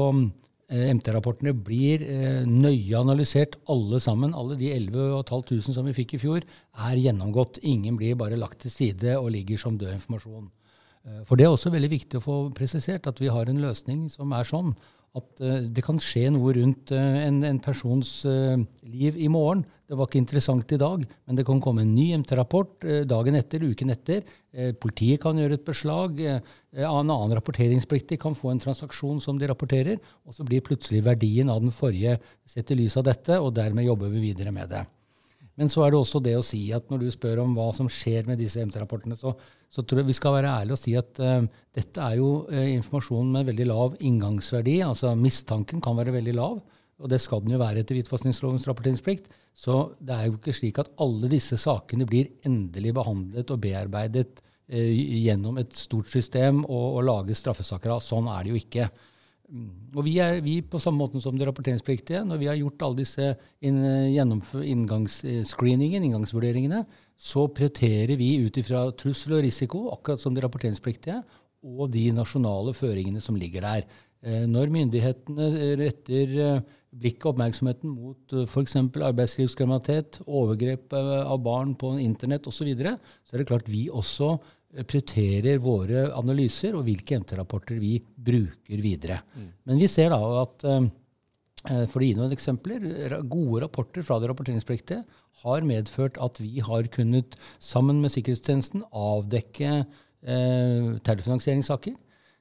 MT-rapportene 0.70 1.52
blir 1.66 2.04
eh, 2.06 2.44
nøye 2.46 2.94
analysert, 2.98 3.56
alle 3.72 3.98
sammen. 4.02 4.34
Alle 4.38 4.56
de 4.60 4.70
11.500 4.76 5.74
som 5.74 5.88
vi 5.88 5.96
fikk 5.96 6.14
i 6.14 6.22
fjor, 6.22 6.46
er 6.86 7.00
gjennomgått. 7.00 7.58
Ingen 7.66 7.98
blir 7.98 8.18
bare 8.20 8.38
lagt 8.38 8.62
til 8.62 8.74
side 8.74 9.16
og 9.18 9.32
ligger 9.34 9.58
som 9.58 9.78
død 9.80 9.96
informasjon. 9.96 10.46
Eh, 11.06 11.20
for 11.26 11.40
det 11.40 11.48
er 11.48 11.56
også 11.56 11.74
veldig 11.74 11.90
viktig 11.90 12.20
å 12.20 12.24
få 12.24 12.38
presisert 12.56 13.10
at 13.10 13.20
vi 13.22 13.32
har 13.32 13.50
en 13.50 13.62
løsning 13.64 14.06
som 14.12 14.32
er 14.36 14.46
sånn 14.46 14.74
at 15.18 15.42
uh, 15.42 15.58
det 15.66 15.82
kan 15.82 15.98
skje 16.02 16.28
noe 16.30 16.52
rundt 16.54 16.92
uh, 16.94 17.18
en, 17.24 17.40
en, 17.46 17.58
persons 17.62 18.12
uh, 18.28 18.60
liv 18.86 19.16
i 19.18 19.26
morgen. 19.32 19.64
Det 19.90 19.98
var 19.98 20.06
ikke 20.06 20.20
interessant 20.20 20.70
i 20.70 20.78
dag, 20.78 21.02
men 21.02 21.38
det 21.38 21.44
kan 21.48 21.62
komme 21.62 21.82
en 21.82 21.96
ny 21.96 22.12
MT-rapport 22.20 22.86
dagen 23.10 23.34
etter, 23.34 23.64
uken 23.66 23.90
etter. 23.90 24.20
politiet 24.78 25.18
kan 25.18 25.34
gjøre 25.34 25.58
et 25.58 25.64
beslag. 25.66 26.20
en 26.22 26.94
annen 26.94 27.34
rapporteringspliktig 27.34 28.20
kan 28.22 28.38
få 28.38 28.52
en 28.52 28.62
transaksjon 28.62 29.18
som 29.18 29.40
de 29.40 29.50
rapporterer, 29.50 29.98
og 30.22 30.36
så 30.36 30.46
blir 30.46 30.62
plutselig 30.62 31.02
verdien 31.08 31.50
av 31.50 31.58
den 31.64 31.74
forrige 31.74 32.20
sett 32.46 32.70
i 32.70 32.78
lys 32.78 33.00
av 33.02 33.08
dette, 33.10 33.42
og 33.42 33.50
dermed 33.58 33.90
jobber 33.90 34.14
vi 34.14 34.28
videre 34.30 34.54
med 34.54 34.70
det. 34.70 34.86
Men 35.60 35.68
så 35.68 35.82
er 35.84 35.92
det 35.92 35.98
også 36.00 36.22
det 36.24 36.32
å 36.38 36.44
si 36.44 36.62
at 36.72 36.86
når 36.88 37.02
du 37.02 37.10
spør 37.12 37.42
om 37.42 37.52
hva 37.52 37.66
som 37.76 37.88
skjer 37.92 38.24
med 38.30 38.40
disse 38.40 38.62
MT-rapportene, 38.64 39.18
så, 39.18 39.34
så, 39.68 39.84
tror 39.84 40.00
jeg 40.00 40.08
vi 40.08 40.16
skal 40.16 40.38
være 40.38 40.52
ærlige 40.62 40.78
og 40.78 40.80
si 40.80 40.94
at 40.96 41.20
uh, 41.20 41.44
dette 41.76 42.00
er 42.00 42.16
jo 42.16 42.30
uh, 42.48 42.62
informasjon 42.78 43.34
med 43.34 43.50
veldig 43.50 43.66
lav 43.68 43.98
inngangsverdi. 44.00 44.78
Altså 44.86 45.12
mistanken 45.20 45.82
kan 45.84 45.98
være 46.00 46.14
veldig 46.16 46.34
lav, 46.38 46.62
og 47.00 47.12
det 47.12 47.20
skal 47.20 47.44
den 47.44 47.52
jo 47.58 47.60
være 47.60 47.84
etter 47.84 47.98
hvitvaskingslovens 47.98 48.64
rapporteringsplikt. 48.70 49.28
Så 49.52 49.76
det 50.00 50.16
er 50.16 50.30
jo 50.30 50.38
ikke 50.38 50.56
slik 50.56 50.80
at 50.80 50.88
alle 51.04 51.28
disse 51.28 51.60
sakene 51.60 52.08
blir 52.08 52.32
endelig 52.48 52.96
behandlet 52.96 53.52
og 53.52 53.60
bearbeidet 53.60 54.40
uh, 54.40 54.90
gjennom 54.96 55.60
et 55.60 55.76
stort 55.76 56.08
system 56.08 56.64
og, 56.64 56.86
og 56.94 57.04
lages 57.10 57.44
straffesaker 57.44 57.98
av. 57.98 58.00
Sånn 58.06 58.32
er 58.32 58.48
det 58.48 58.54
jo 58.54 58.62
ikke. 58.64 58.88
Mm. 59.50 59.90
Og 59.98 60.04
vi 60.06 60.12
er 60.22 60.38
vi 60.44 60.60
på 60.62 60.78
samme 60.82 60.98
måte 61.02 61.20
som 61.22 61.38
de 61.38 61.46
rapporteringspliktige. 61.46 62.24
Når 62.26 62.36
vi 62.38 62.46
har 62.46 62.56
gjort 62.60 62.82
alle 62.86 62.98
disse 63.02 63.26
inngangsscreeningen, 63.66 66.04
inngangsvurderingene, 66.06 66.80
så 67.20 67.48
prioriterer 67.52 68.16
vi 68.16 68.44
ut 68.46 68.56
ifra 68.62 68.80
trussel 68.96 69.32
og 69.38 69.44
risiko, 69.44 69.78
akkurat 69.92 70.20
som 70.22 70.34
de 70.34 70.42
rapporteringspliktige, 70.44 71.18
og 71.66 71.90
de 71.92 72.12
nasjonale 72.16 72.72
føringene 72.76 73.20
som 73.20 73.36
ligger 73.36 73.60
der. 73.66 73.82
Eh, 74.20 74.46
når 74.48 74.70
myndighetene 74.72 75.46
retter 75.80 76.32
eh, 76.44 76.62
blikket 76.92 77.24
og 77.24 77.30
oppmerksomheten 77.34 77.88
mot 77.92 78.32
eh, 78.36 78.44
f.eks. 78.44 78.76
arbeidslivskriminalitet, 79.10 80.20
overgrep 80.26 80.92
av 80.94 81.38
barn 81.44 81.74
på 81.80 81.94
internett 82.00 82.48
osv., 82.48 82.56
så, 82.60 82.64
videre, 82.68 82.92
så 83.24 83.34
er 83.34 83.42
det 83.42 83.48
klart 83.48 83.72
vi 83.72 83.88
også 83.88 84.34
prioriterer 84.70 85.58
våre 85.62 86.06
analyser 86.14 86.76
og 86.78 86.84
hvilke 86.86 87.18
MT-rapporter 87.20 87.78
vi 87.82 87.96
bruker 88.00 88.82
videre. 88.82 89.20
Mm. 89.34 89.48
Men 89.66 89.80
vi 89.82 89.88
ser 89.90 90.12
da 90.14 90.20
at 90.44 90.66
eh, 90.68 91.86
for 91.90 92.00
å 92.00 92.06
gi 92.06 92.14
noen 92.16 92.34
eksempler, 92.36 92.86
gode 93.28 93.64
rapporter 93.66 94.06
fra 94.06 94.20
det 94.20 94.30
rapporteringspliktige 94.30 95.02
har 95.42 95.66
medført 95.66 96.20
at 96.22 96.38
vi 96.42 96.62
har 96.64 96.88
kunnet, 96.92 97.34
sammen 97.58 98.00
med 98.02 98.14
sikkerhetstjenesten, 98.14 98.86
avdekke 98.92 99.72
eh, 99.80 100.90
terrorfinansieringssaker. 101.02 101.96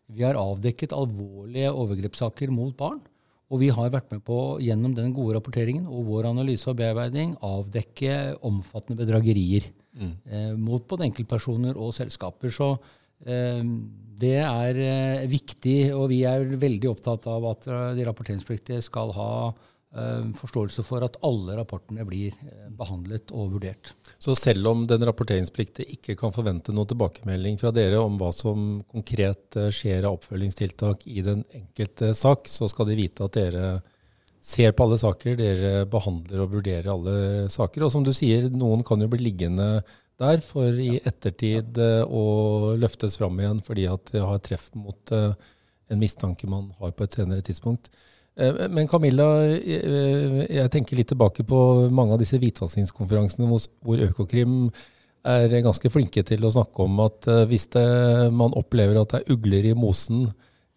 Vi 0.09 0.25
har 0.25 0.39
avdekket 0.39 0.95
alvorlige 0.95 1.73
overgrepssaker 1.73 2.53
mot 2.53 2.75
barn. 2.77 3.01
Og 3.49 3.63
vi 3.63 3.71
har 3.73 3.89
vært 3.89 4.11
med 4.13 4.21
på 4.25 4.59
gjennom 4.61 4.93
den 4.93 5.13
gode 5.15 5.39
rapporteringen 5.39 5.87
og 5.89 6.05
vår 6.11 6.27
analyse 6.29 6.69
og 6.69 6.77
bearbeiding 6.77 7.33
avdekke 7.41 8.35
omfattende 8.45 8.99
bedragerier 8.99 9.71
mm. 9.99 10.13
eh, 10.31 10.51
mot 10.57 10.85
både 10.89 11.07
enkeltpersoner 11.09 11.77
og 11.79 11.93
selskaper. 11.97 12.53
Så 12.53 12.71
eh, 13.25 13.63
det 14.19 14.37
er 14.43 14.83
eh, 14.83 15.25
viktig, 15.31 15.79
og 15.95 16.09
vi 16.11 16.23
er 16.27 16.45
veldig 16.59 16.91
opptatt 16.91 17.27
av 17.31 17.49
at 17.53 17.67
eh, 17.69 17.89
de 17.99 18.07
rapporteringspliktige 18.07 18.81
skal 18.83 19.13
ha 19.15 19.31
eh, 19.49 20.25
forståelse 20.39 20.83
for 20.87 21.05
at 21.07 21.19
alle 21.27 21.55
rapportene 21.59 22.03
blir 22.07 22.33
eh, 22.33 22.65
behandlet 22.79 23.31
og 23.35 23.53
vurdert. 23.55 23.93
Så 24.19 24.35
selv 24.35 24.71
om 24.71 24.83
den 24.89 25.05
rapporteringspliktige 25.07 25.95
ikke 25.95 26.17
kan 26.19 26.35
forvente 26.35 26.75
noen 26.75 26.89
tilbakemelding 26.91 27.61
fra 27.61 27.71
dere 27.75 28.01
om 28.03 28.19
hva 28.19 28.33
som 28.35 28.81
konkret 28.91 29.59
skjer 29.75 30.09
av 30.09 30.19
oppfølgingstiltak 30.19 31.07
i 31.07 31.23
den 31.25 31.45
enkelte 31.61 32.11
sak, 32.17 32.51
så 32.51 32.67
skal 32.71 32.91
de 32.91 32.99
vite 32.99 33.29
at 33.29 33.39
dere 33.39 33.71
ser 34.41 34.71
på 34.71 34.85
alle 34.85 34.99
saker, 34.99 35.35
dere 35.39 35.85
behandler 35.89 36.43
og 36.43 36.53
vurderer 36.55 36.91
alle 36.91 37.15
saker. 37.51 37.85
Og 37.85 37.93
som 37.93 38.05
du 38.05 38.13
sier, 38.15 38.47
noen 38.51 38.85
kan 38.87 39.01
jo 39.01 39.09
bli 39.11 39.21
liggende 39.27 39.69
der 40.19 40.43
for 40.43 40.75
i 40.75 40.97
ettertid 40.99 41.79
uh, 41.79 42.03
å 42.03 42.75
løftes 42.79 43.15
fram 43.19 43.39
igjen 43.39 43.63
fordi 43.63 43.87
at 43.91 44.11
det 44.13 44.23
har 44.25 44.41
treff 44.43 44.67
mot 44.75 45.15
uh, 45.15 45.31
en 45.89 46.01
mistanke 46.01 46.49
man 46.49 46.69
har 46.81 46.91
på 46.95 47.05
et 47.05 47.19
senere 47.19 47.45
tidspunkt. 47.45 47.87
Uh, 48.39 48.67
men 48.67 48.89
Camilla, 48.91 49.29
jeg 49.47 50.71
tenker 50.73 50.99
litt 50.99 51.11
tilbake 51.13 51.45
på 51.47 51.61
mange 51.87 52.15
av 52.15 52.21
disse 52.21 52.39
hvitvaskingskonferansene 52.41 53.47
hvor 53.47 54.05
Økokrim 54.09 54.69
er 55.29 55.51
ganske 55.63 55.91
flinke 55.91 56.23
til 56.27 56.45
å 56.47 56.51
snakke 56.55 56.83
om 56.85 57.01
at 57.03 57.27
hvis 57.49 57.67
det, 57.75 57.87
man 58.31 58.55
opplever 58.55 59.01
at 59.01 59.11
det 59.11 59.19
er 59.19 59.33
ugler 59.35 59.67
i 59.67 59.75
mosen, 59.75 60.29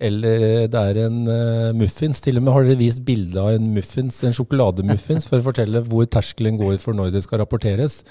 eller 0.02 0.66
det 0.70 0.82
er 0.82 1.00
en 1.04 1.18
uh, 1.28 1.70
muffins. 1.76 2.20
Til 2.24 2.38
og 2.38 2.46
med 2.46 2.56
har 2.56 2.66
dere 2.66 2.80
vist 2.80 3.02
bilde 3.06 3.38
av 3.40 3.52
en 3.54 3.68
muffins, 3.76 4.18
en 4.26 4.34
sjokolademuffins 4.36 5.28
for 5.28 5.38
å 5.38 5.46
fortelle 5.46 5.84
hvor 5.86 6.08
terskelen 6.10 6.58
går 6.60 6.78
for 6.82 6.98
når 6.98 7.12
det 7.14 7.22
skal 7.26 7.42
rapporteres. 7.42 8.02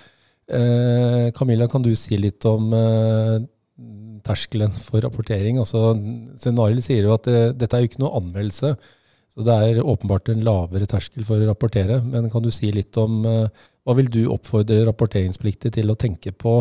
Uh, 0.51 1.29
Camilla, 1.35 1.67
kan 1.71 1.83
du 1.83 1.91
si 1.97 2.17
litt 2.19 2.47
om 2.49 2.71
uh, 2.75 3.37
terskelen 4.27 4.73
for 4.83 5.03
rapportering? 5.03 5.59
Altså, 5.61 5.91
Scenarioet 6.39 6.87
sier 6.87 7.09
jo 7.09 7.15
at 7.17 7.27
det, 7.27 7.43
dette 7.59 7.77
er 7.77 7.83
jo 7.83 7.91
ikke 7.91 8.03
noe 8.03 8.15
anmeldelse, 8.21 8.73
så 9.31 9.45
det 9.47 9.59
er 9.65 9.83
åpenbart 9.83 10.31
en 10.31 10.41
lavere 10.47 10.87
terskel 10.89 11.27
for 11.27 11.39
å 11.39 11.51
rapportere. 11.51 12.01
Men 12.03 12.31
kan 12.31 12.43
du 12.43 12.51
si 12.51 12.71
litt 12.75 12.97
om 12.99 13.21
hva 13.23 13.93
vil 13.97 14.09
du 14.11 14.25
oppfordre 14.29 14.83
rapporteringspliktige 14.89 15.79
til 15.79 15.93
å 15.93 15.95
tenke 15.97 16.33
på 16.35 16.59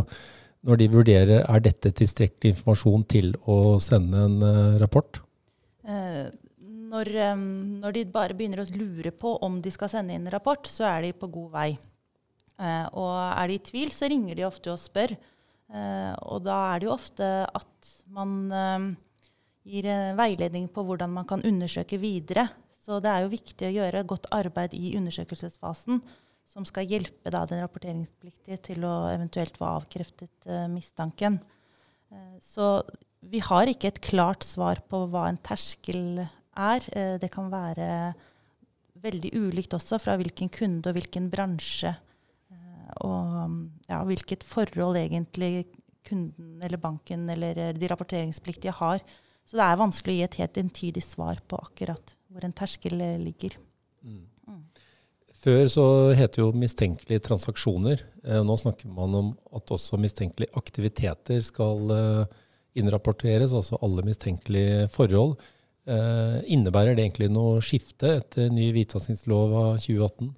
når 0.66 0.80
de 0.80 0.88
vurderer 0.92 1.42
er 1.42 1.64
dette 1.64 1.92
tilstrekkelig 1.96 2.54
informasjon 2.54 3.04
til 3.08 3.32
å 3.48 3.78
sende 3.82 4.24
en 4.26 4.38
uh, 4.44 4.78
rapport? 4.82 5.22
Eh, 5.88 6.26
når, 6.90 7.10
når, 7.80 7.94
de 7.96 8.04
bare 8.12 8.36
begynner 8.36 8.64
å 8.64 8.70
lure 8.74 9.12
på 9.14 9.36
om 9.46 9.60
de 9.62 9.72
skal 9.72 9.92
sende 9.92 10.16
inn 10.16 10.26
en 10.26 10.34
rapport, 10.34 10.66
så 10.68 10.88
er 10.90 11.06
de 11.06 11.12
på 11.16 11.30
god 11.32 11.52
vei. 11.54 11.68
Uh, 12.60 12.86
og 12.92 13.12
er 13.30 13.52
de 13.52 13.56
i 13.56 13.62
tvil, 13.70 13.92
så 13.96 14.10
ringer 14.10 14.36
de 14.36 14.48
ofte 14.48 14.72
og 14.72 14.80
spør. 14.82 15.16
Og 15.70 16.40
da 16.42 16.54
er 16.72 16.80
det 16.82 16.88
jo 16.88 16.96
ofte 16.96 17.26
at 17.46 17.90
man 18.10 18.96
gir 19.62 19.86
veiledning 20.18 20.64
på 20.74 20.82
hvordan 20.82 21.12
man 21.14 21.28
kan 21.30 21.44
undersøke 21.46 21.94
videre. 22.02 22.48
Så 22.82 22.98
det 22.98 23.12
er 23.12 23.22
jo 23.22 23.30
viktig 23.30 23.68
å 23.68 23.76
gjøre 23.76 24.02
godt 24.10 24.26
arbeid 24.34 24.74
i 24.74 24.96
undersøkelsesfasen 24.98 26.02
som 26.50 26.66
skal 26.66 26.88
hjelpe 26.90 27.30
da, 27.30 27.44
den 27.46 27.62
rapporteringspliktige 27.62 28.58
til 28.70 28.84
å 28.86 28.94
eventuelt 29.12 29.58
få 29.58 29.68
avkreftet 29.76 30.50
uh, 30.50 30.66
mistanken. 30.70 31.38
Uh, 32.10 32.36
så 32.42 32.80
vi 33.30 33.42
har 33.44 33.70
ikke 33.70 33.92
et 33.92 34.02
klart 34.02 34.46
svar 34.46 34.82
på 34.90 35.04
hva 35.12 35.28
en 35.30 35.38
terskel 35.38 36.24
er. 36.24 36.88
Uh, 36.90 37.16
det 37.22 37.30
kan 37.32 37.52
være 37.52 37.88
veldig 39.00 39.30
ulikt 39.38 39.76
også 39.78 40.00
fra 40.02 40.16
hvilken 40.20 40.50
kunde 40.52 40.90
og 40.90 40.98
hvilken 40.98 41.30
bransje. 41.32 41.94
og 43.06 43.52
ja, 43.86 44.02
hvilket 44.04 44.42
forhold 44.44 44.98
egentlig 44.98 45.70
kunden 46.04 46.60
eller 46.60 46.76
banken 46.76 47.30
eller 47.30 47.72
de 47.72 47.88
rapporteringspliktige 47.88 48.74
har. 48.76 49.00
Så 49.46 49.56
det 49.56 49.64
er 49.64 49.80
vanskelig 49.80 50.16
å 50.16 50.18
gi 50.18 50.26
et 50.26 50.38
helt 50.42 50.58
entydig 50.60 51.02
svar 51.06 51.40
på 51.48 51.56
akkurat 51.62 52.12
hvor 52.28 52.44
en 52.44 52.52
terskel 52.52 53.00
ligger. 53.22 53.56
Mm. 54.04 54.26
Mm. 54.50 54.60
Før 55.40 55.70
så 55.72 55.84
het 56.16 56.34
det 56.36 56.42
jo 56.42 56.50
mistenkelige 56.52 57.22
transaksjoner. 57.24 58.02
Eh, 58.26 58.42
nå 58.44 58.56
snakker 58.60 58.90
man 58.92 59.14
om 59.16 59.30
at 59.56 59.72
også 59.72 59.96
mistenkelige 60.00 60.52
aktiviteter 60.58 61.40
skal 61.44 61.94
eh, 61.94 62.34
innrapporteres, 62.80 63.54
altså 63.56 63.78
alle 63.80 64.04
mistenkelige 64.04 64.90
forhold. 64.92 65.38
Eh, 65.88 66.36
innebærer 66.52 66.92
det 66.92 67.06
egentlig 67.06 67.30
noe 67.32 67.64
skifte 67.64 68.18
etter 68.18 68.52
ny 68.52 68.68
hvitvaskingslov 68.76 69.56
av 69.62 69.70
2018? 69.80 70.28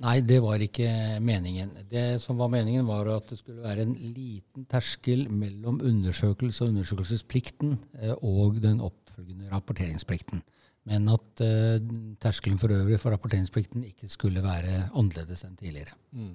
Nei, 0.00 0.14
det 0.24 0.38
var 0.44 0.60
ikke 0.64 0.90
meningen. 1.24 1.72
Det 1.88 2.20
som 2.20 2.38
var 2.40 2.52
meningen, 2.52 2.86
var 2.88 3.08
at 3.16 3.32
det 3.32 3.40
skulle 3.40 3.64
være 3.64 3.84
en 3.84 3.96
liten 3.96 4.68
terskel 4.68 5.26
mellom 5.32 5.80
undersøkelse 5.80 6.64
og 6.64 6.72
undersøkelsesplikten 6.72 7.74
og 8.24 8.60
den 8.64 8.80
oppfølgende 8.84 9.50
rapporteringsplikten 9.52 10.40
men 10.88 11.08
at 11.12 11.42
uh, 11.44 11.76
terskelen 12.22 12.58
for 12.60 12.72
øvrig 12.72 12.98
for 13.02 13.12
rapporteringsplikten 13.12 13.84
ikke 13.90 14.08
skulle 14.08 14.42
være 14.44 14.86
annerledes 14.88 15.44
enn 15.44 15.58
tidligere. 15.58 15.96
Mm. 16.16 16.34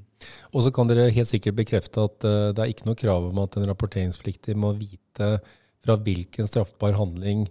Og 0.54 0.66
så 0.66 0.72
kan 0.76 0.90
dere 0.90 1.10
helt 1.14 1.32
sikkert 1.32 1.58
bekrefte 1.58 2.06
at 2.06 2.28
uh, 2.28 2.52
det 2.54 2.64
er 2.64 2.74
ikke 2.74 2.90
noe 2.90 3.00
krav 3.00 3.30
om 3.32 3.42
at 3.42 3.58
en 3.58 3.70
rapporteringspliktig 3.72 4.58
må 4.60 4.76
vite 4.78 5.38
fra 5.86 5.98
hvilken 6.02 6.50
straffbar 6.50 6.98
handling 6.98 7.48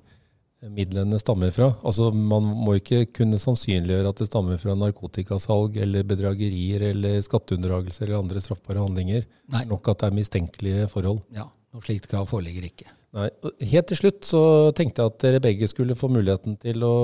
midlene 0.72 1.18
stammer 1.20 1.52
fra. 1.54 1.70
Altså 1.84 2.10
Man 2.14 2.46
må 2.64 2.76
ikke 2.78 3.04
kunne 3.14 3.40
sannsynliggjøre 3.42 4.12
at 4.14 4.22
det 4.22 4.28
stammer 4.30 4.60
fra 4.60 4.76
narkotikasalg 4.78 5.76
eller 5.84 6.06
bedragerier 6.08 6.88
eller 6.92 7.20
skatteunndragelser 7.24 8.08
eller 8.08 8.22
andre 8.22 8.42
straffbare 8.44 8.84
handlinger. 8.84 9.26
Nei. 9.52 9.64
Nok 9.70 9.92
at 9.92 10.02
det 10.02 10.10
er 10.10 10.18
mistenkelige 10.20 10.90
forhold. 10.92 11.24
Ja, 11.34 11.48
noe 11.74 11.84
slikt 11.84 12.08
krav 12.10 12.28
foreligger 12.30 12.68
ikke. 12.70 12.88
Nei. 13.14 13.28
Helt 13.70 13.86
til 13.86 13.98
slutt 14.00 14.26
så 14.26 14.40
tenkte 14.74 15.04
jeg 15.04 15.12
at 15.12 15.20
dere 15.22 15.42
begge 15.42 15.68
skulle 15.70 15.94
få 15.94 16.08
muligheten 16.10 16.56
til 16.58 16.82
å 16.82 16.94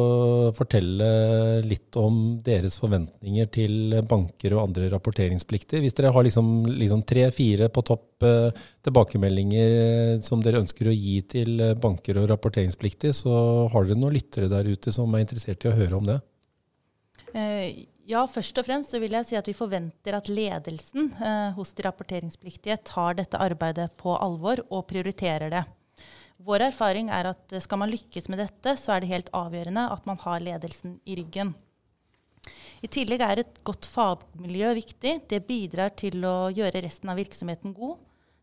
fortelle 0.56 1.10
litt 1.62 1.94
om 2.00 2.40
deres 2.42 2.80
forventninger 2.82 3.46
til 3.54 3.94
banker 4.10 4.56
og 4.56 4.64
andre 4.64 4.88
rapporteringsplikter. 4.90 5.78
Hvis 5.84 5.94
dere 5.94 6.10
har 6.16 6.26
liksom, 6.26 6.50
liksom 6.66 7.04
tre-fire 7.06 7.70
på 7.70 7.86
topp 7.92 8.26
eh, 8.26 8.66
tilbakemeldinger 8.82 10.18
som 10.26 10.42
dere 10.42 10.64
ønsker 10.64 10.90
å 10.90 10.96
gi 10.96 11.20
til 11.30 11.62
banker 11.78 12.18
og 12.18 12.26
rapporteringspliktige, 12.34 13.14
så 13.14 13.68
har 13.70 13.86
dere 13.86 14.02
noen 14.02 14.18
lyttere 14.18 14.50
der 14.50 14.66
ute 14.66 14.90
som 14.94 15.14
er 15.14 15.22
interessert 15.22 15.62
i 15.62 15.70
å 15.70 15.78
høre 15.78 16.02
om 16.02 16.10
det? 16.10 16.20
Eh, 17.38 17.84
ja, 18.10 18.26
først 18.26 18.58
og 18.58 18.66
fremst 18.66 18.90
så 18.90 18.98
vil 18.98 19.14
jeg 19.14 19.30
si 19.30 19.38
at 19.38 19.46
vi 19.46 19.54
forventer 19.54 20.18
at 20.18 20.26
ledelsen 20.26 21.12
eh, 21.22 21.50
hos 21.54 21.70
de 21.78 21.86
rapporteringspliktige 21.86 22.82
tar 22.82 23.20
dette 23.22 23.38
arbeidet 23.38 23.92
på 24.00 24.18
alvor 24.18 24.66
og 24.66 24.88
prioriterer 24.90 25.54
det. 25.54 25.68
Vår 26.40 26.64
erfaring 26.70 27.10
er 27.12 27.28
at 27.34 27.56
skal 27.60 27.82
man 27.82 27.90
lykkes 27.92 28.30
med 28.32 28.40
dette, 28.40 28.72
så 28.80 28.94
er 28.94 29.02
det 29.02 29.10
helt 29.10 29.32
avgjørende 29.36 29.88
at 29.92 30.06
man 30.08 30.20
har 30.22 30.40
ledelsen 30.40 30.96
i 31.04 31.18
ryggen. 31.18 31.52
I 32.80 32.88
tillegg 32.88 33.20
er 33.20 33.42
et 33.42 33.58
godt 33.66 33.84
fagmiljø 33.84 34.70
viktig. 34.78 35.18
Det 35.28 35.42
bidrar 35.44 35.92
til 36.00 36.24
å 36.24 36.48
gjøre 36.48 36.80
resten 36.80 37.12
av 37.12 37.20
virksomheten 37.20 37.74
god. 37.76 37.98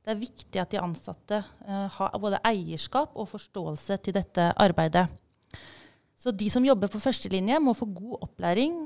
Det 0.05 0.13
er 0.13 0.19
viktig 0.21 0.61
at 0.61 0.71
de 0.71 0.81
ansatte 0.81 1.39
uh, 1.41 1.87
har 1.95 2.19
både 2.21 2.41
eierskap 2.45 3.17
og 3.17 3.31
forståelse 3.31 3.97
til 4.05 4.15
dette 4.15 4.45
arbeidet. 4.61 5.07
Så 6.17 6.31
de 6.33 6.51
som 6.53 6.65
jobber 6.65 6.89
på 6.93 7.01
førstelinje, 7.01 7.57
må 7.61 7.73
få 7.77 7.89
god 7.89 8.29
opplæring 8.29 8.77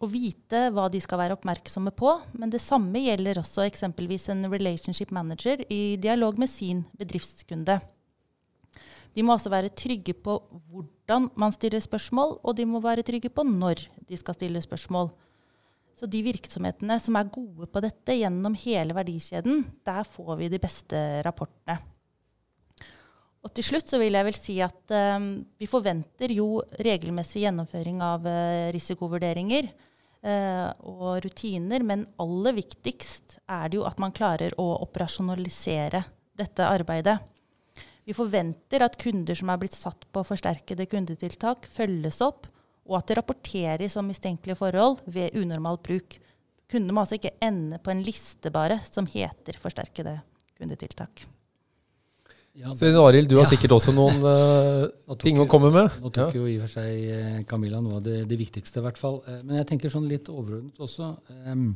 og 0.00 0.10
vite 0.10 0.66
hva 0.74 0.88
de 0.90 1.00
skal 1.02 1.22
være 1.22 1.38
oppmerksomme 1.38 1.94
på. 1.94 2.16
Men 2.34 2.50
det 2.50 2.62
samme 2.62 3.02
gjelder 3.06 3.40
også 3.40 3.62
eksempelvis 3.68 4.28
en 4.34 4.50
relationship 4.50 5.14
manager 5.14 5.62
i 5.70 5.96
dialog 6.02 6.38
med 6.40 6.50
sin 6.50 6.84
bedriftskunde. 6.98 7.78
De 9.14 9.24
må 9.26 9.34
også 9.34 9.50
være 9.52 9.72
trygge 9.74 10.14
på 10.14 10.36
hvordan 10.70 11.30
man 11.38 11.54
stiller 11.54 11.82
spørsmål, 11.82 12.38
og 12.42 12.56
de 12.56 12.66
må 12.68 12.82
være 12.82 13.04
trygge 13.06 13.32
på 13.32 13.44
når 13.46 13.82
de 14.06 14.18
skal 14.18 14.36
stille 14.38 14.62
spørsmål. 14.62 15.10
Så 15.98 16.08
de 16.08 16.22
virksomhetene 16.24 16.96
som 17.02 17.18
er 17.18 17.28
gode 17.28 17.66
på 17.68 17.80
dette 17.84 18.14
gjennom 18.16 18.54
hele 18.62 18.94
verdikjeden, 18.96 19.66
der 19.84 20.06
får 20.08 20.36
vi 20.40 20.48
de 20.48 20.60
beste 20.62 21.00
rapportene. 21.26 21.76
Og 23.40 23.52
til 23.56 23.64
slutt 23.64 23.88
så 23.88 24.00
vil 24.00 24.16
jeg 24.16 24.26
vel 24.26 24.36
si 24.36 24.56
at 24.64 24.92
eh, 24.92 25.18
vi 25.60 25.68
forventer 25.68 26.32
jo 26.32 26.62
regelmessig 26.84 27.46
gjennomføring 27.46 28.02
av 28.04 28.26
eh, 28.28 28.68
risikovurderinger 28.76 29.68
eh, 29.68 30.66
og 30.84 31.22
rutiner, 31.24 31.84
men 31.84 32.04
aller 32.20 32.56
viktigst 32.58 33.38
er 33.48 33.68
det 33.68 33.80
jo 33.80 33.86
at 33.88 34.00
man 34.00 34.12
klarer 34.16 34.56
å 34.60 34.68
operasjonalisere 34.84 36.04
dette 36.40 36.68
arbeidet. 36.68 37.16
Vi 38.08 38.16
forventer 38.16 38.84
at 38.84 38.98
kunder 39.00 39.36
som 39.38 39.50
er 39.52 39.60
blitt 39.60 39.76
satt 39.76 40.06
på 40.12 40.24
forsterkede 40.26 40.86
kundetiltak, 40.90 41.68
følges 41.70 42.20
opp, 42.24 42.48
og 42.90 42.98
at 42.98 43.10
det 43.10 43.18
rapporteres 43.20 43.96
om 44.00 44.08
mistenkelige 44.10 44.58
forhold 44.58 45.02
ved 45.06 45.36
unormal 45.38 45.78
bruk. 45.84 46.16
Kundene 46.70 46.94
må 46.94 47.04
altså 47.04 47.18
ikke 47.18 47.36
ende 47.42 47.78
på 47.82 47.92
en 47.92 48.02
liste 48.06 48.50
bare 48.54 48.80
som 48.88 49.08
heter 49.10 49.58
forsterkede 49.60 50.16
kundetiltak. 50.58 51.26
Ja, 52.58 52.72
Svein 52.74 52.96
Arild, 52.98 53.28
du 53.30 53.36
har 53.38 53.46
ja. 53.46 53.50
sikkert 53.52 53.76
også 53.76 53.92
noen 53.94 54.24
uh, 54.26 55.14
ting 55.22 55.38
å 55.38 55.46
komme 55.50 55.70
med? 55.74 56.00
Nå 56.02 56.10
tok 56.10 56.34
ja. 56.34 56.40
jo 56.40 56.48
i 56.50 56.56
og 56.58 56.66
for 56.66 56.80
seg 56.80 57.12
eh, 57.14 57.36
Camilla 57.48 57.78
noe 57.82 58.00
av 58.00 58.02
det, 58.04 58.24
det, 58.28 58.38
viktigste, 58.40 58.82
i 58.82 58.86
hvert 58.88 58.98
fall. 58.98 59.20
Eh, 59.30 59.38
men 59.44 59.60
jeg 59.60 59.68
tenker 59.70 59.92
sånn 59.92 60.08
litt 60.10 60.28
overordnet 60.32 60.82
også. 60.82 61.12
Um, 61.46 61.70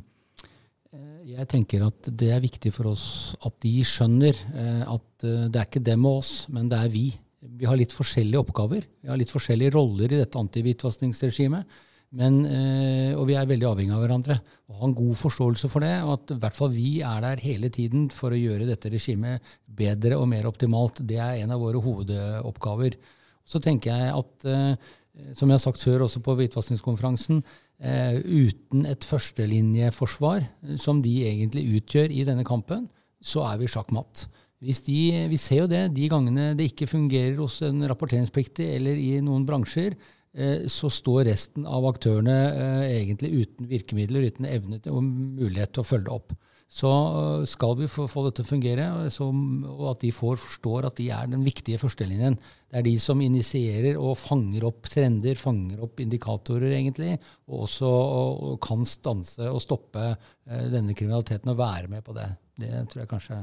jeg 1.25 1.47
tenker 1.51 1.83
at 1.87 2.09
det 2.13 2.29
er 2.31 2.43
viktig 2.43 2.71
for 2.75 2.91
oss 2.91 3.35
at 3.45 3.55
de 3.63 3.73
skjønner 3.85 4.37
at 4.85 5.25
det 5.25 5.57
er 5.57 5.65
ikke 5.65 5.81
dem 5.83 6.05
og 6.05 6.19
oss, 6.21 6.33
men 6.53 6.69
det 6.71 6.77
er 6.77 6.91
vi. 6.93 7.07
Vi 7.41 7.67
har 7.67 7.77
litt 7.79 7.93
forskjellige 7.93 8.41
oppgaver. 8.41 8.85
Vi 9.01 9.09
har 9.09 9.19
litt 9.19 9.33
forskjellige 9.33 9.73
roller 9.75 10.11
i 10.11 10.21
dette 10.21 10.39
antihvitvaskingsregimet. 10.39 11.77
Eh, 12.15 13.11
og 13.17 13.25
vi 13.27 13.35
er 13.35 13.47
veldig 13.49 13.67
avhengig 13.67 13.95
av 13.95 14.03
hverandre. 14.03 14.37
Å 14.71 14.77
ha 14.79 14.87
en 14.87 14.95
god 14.95 15.17
forståelse 15.19 15.69
for 15.71 15.83
det, 15.83 15.95
og 16.05 16.13
at 16.15 16.33
i 16.35 16.39
hvert 16.43 16.57
fall 16.57 16.71
vi 16.71 16.91
er 17.03 17.21
der 17.25 17.43
hele 17.43 17.69
tiden 17.73 18.07
for 18.13 18.31
å 18.31 18.39
gjøre 18.39 18.67
dette 18.69 18.91
regimet 18.93 19.55
bedre 19.65 20.19
og 20.19 20.29
mer 20.31 20.47
optimalt. 20.47 21.03
Det 21.03 21.19
er 21.19 21.41
en 21.43 21.55
av 21.55 21.63
våre 21.63 21.81
hovedoppgaver. 21.83 22.97
Så 23.45 23.61
tenker 23.63 23.93
jeg 23.93 24.13
at, 24.15 24.47
eh, 24.49 25.31
som 25.37 25.49
jeg 25.49 25.59
har 25.59 25.63
sagt 25.63 25.83
før 25.85 26.07
også 26.07 26.21
på 26.25 26.35
hvitvaskingskonferansen, 26.39 27.43
eh, 27.79 28.17
uten 28.25 28.85
et 28.89 29.05
førstelinjeforsvar, 29.05 30.49
som 30.81 31.01
de 31.05 31.15
egentlig 31.29 31.67
utgjør 31.79 32.11
i 32.11 32.25
denne 32.27 32.43
kampen, 32.47 32.89
så 33.21 33.45
er 33.51 33.61
vi 33.61 33.69
sjakkmatt. 33.71 34.27
Hvis 34.65 34.81
de, 34.87 35.27
vi 35.29 35.37
ser 35.37 35.65
jo 35.65 35.69
det 35.69 35.93
de 35.93 36.09
gangene 36.09 36.53
det 36.57 36.71
ikke 36.71 36.89
fungerer 36.89 37.37
hos 37.37 37.59
en 37.65 37.83
rapporteringspliktig 37.85 38.65
eller 38.77 38.97
i 38.97 39.19
noen 39.21 39.45
bransjer, 39.45 39.93
Eh, 40.35 40.67
så 40.67 40.89
står 40.91 41.29
resten 41.29 41.63
av 41.63 41.85
aktørene 41.87 42.35
eh, 42.51 42.81
egentlig 42.97 43.45
uten 43.45 43.69
virkemidler, 43.71 44.27
uten 44.27 44.47
evne 44.49 44.81
og 44.91 44.99
mulighet 45.05 45.71
til 45.75 45.85
å 45.85 45.87
følge 45.87 46.09
det 46.09 46.15
opp. 46.17 46.35
Så 46.71 46.89
eh, 46.89 47.45
skal 47.47 47.75
vi 47.79 47.87
få, 47.91 48.07
dette 48.25 48.41
til 48.41 48.45
å 48.47 48.49
fungere, 48.49 48.87
så, 49.13 49.29
og 49.29 49.85
at 49.91 50.01
de 50.01 50.11
får, 50.15 50.39
forstår 50.41 50.89
at 50.89 50.97
de 50.99 51.09
er 51.13 51.29
den 51.31 51.45
viktige 51.45 51.79
førstelinjen. 51.81 52.37
Det 52.71 52.81
er 52.81 52.87
de 52.87 52.95
som 52.99 53.21
initierer 53.21 53.99
og 54.01 54.17
fanger 54.19 54.65
opp 54.67 54.89
trender, 54.91 55.37
fanger 55.39 55.83
opp 55.85 56.01
indikatorer, 56.03 56.73
egentlig, 56.75 57.15
og 57.47 57.67
også 57.67 57.91
og, 57.91 58.43
og 58.49 58.59
kan 58.65 58.83
stanse 58.89 59.47
og 59.47 59.61
stoppe 59.63 60.09
uh, 60.11 60.65
denne 60.73 60.97
kriminaliteten 60.97 61.53
og 61.53 61.61
være 61.61 61.93
med 61.93 62.03
på 62.05 62.17
det. 62.17 62.27
Det 62.59 62.73
tror 62.91 63.03
jeg 63.03 63.11
kanskje 63.13 63.39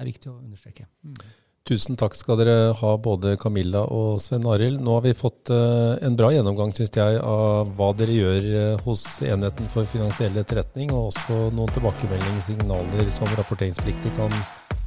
er 0.00 0.08
viktig 0.08 0.30
å 0.30 0.38
understreke. 0.40 0.86
Mm. 1.04 1.18
Tusen 1.68 1.96
takk 2.00 2.16
skal 2.16 2.38
dere 2.40 2.72
ha, 2.74 2.90
både 2.98 3.36
Camilla 3.38 3.82
og 3.94 4.18
Sven 4.24 4.46
Arild. 4.48 4.80
Nå 4.82 4.96
har 4.96 5.04
vi 5.04 5.12
fått 5.14 5.52
uh, 5.52 5.94
en 6.02 6.16
bra 6.18 6.32
gjennomgang, 6.32 6.72
syns 6.74 6.94
jeg, 6.96 7.20
av 7.20 7.70
hva 7.76 7.90
dere 7.98 8.16
gjør 8.16 8.48
uh, 8.48 8.82
hos 8.86 9.04
Enheten 9.28 9.68
for 9.70 9.88
finansiell 9.92 10.40
etterretning, 10.40 10.90
og 10.96 11.12
også 11.12 11.50
noen 11.54 11.70
tilbakemeldingssignaler 11.76 13.12
som 13.14 13.30
rapporteringspliktig 13.36 14.16
kan 14.18 14.34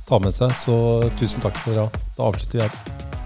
ta 0.09 0.19
med 0.19 0.36
seg. 0.36 0.55
Så 0.65 0.77
tusen 1.21 1.45
takk 1.45 1.62
skal 1.62 1.77
dere 1.77 1.88
ha. 1.88 2.07
Da 2.17 2.31
avslutter 2.31 2.63
vi 2.63 2.65
her. 2.67 3.22